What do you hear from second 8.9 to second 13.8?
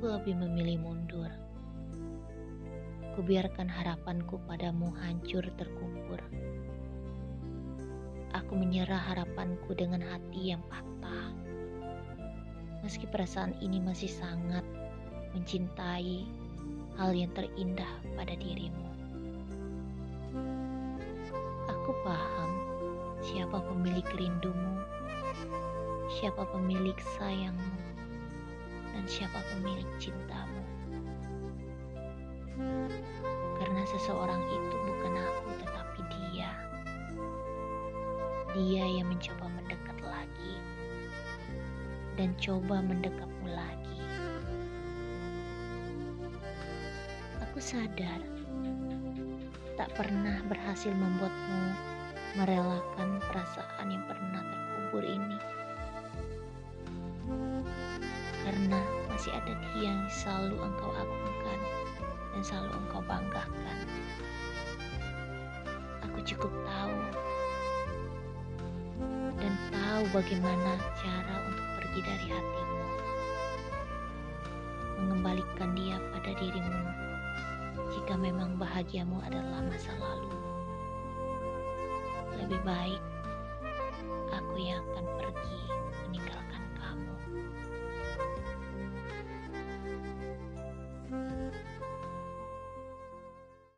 harapanku dengan hati yang patah. Meski perasaan ini